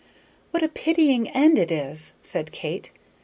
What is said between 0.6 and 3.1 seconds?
a pitiful ending it is," said Kate.